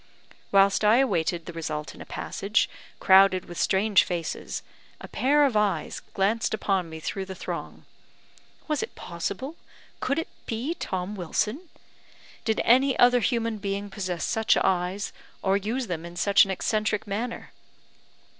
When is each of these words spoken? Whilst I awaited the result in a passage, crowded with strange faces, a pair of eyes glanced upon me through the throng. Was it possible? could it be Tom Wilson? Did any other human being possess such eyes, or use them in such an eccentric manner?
Whilst 0.51 0.83
I 0.83 0.97
awaited 0.97 1.45
the 1.45 1.53
result 1.53 1.93
in 1.93 2.01
a 2.01 2.07
passage, 2.07 2.67
crowded 2.99 3.45
with 3.45 3.59
strange 3.61 4.03
faces, 4.03 4.63
a 4.99 5.07
pair 5.07 5.45
of 5.45 5.55
eyes 5.55 5.99
glanced 6.15 6.55
upon 6.55 6.89
me 6.89 6.99
through 6.99 7.25
the 7.25 7.35
throng. 7.35 7.85
Was 8.67 8.81
it 8.81 8.95
possible? 8.95 9.57
could 9.99 10.17
it 10.17 10.29
be 10.47 10.73
Tom 10.73 11.13
Wilson? 11.15 11.69
Did 12.45 12.61
any 12.63 12.97
other 12.97 13.19
human 13.19 13.59
being 13.59 13.91
possess 13.91 14.25
such 14.25 14.57
eyes, 14.57 15.13
or 15.43 15.55
use 15.55 15.85
them 15.85 16.03
in 16.03 16.15
such 16.15 16.45
an 16.45 16.49
eccentric 16.49 17.05
manner? 17.05 17.51